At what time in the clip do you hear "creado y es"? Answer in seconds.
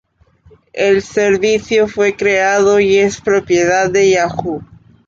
2.15-3.21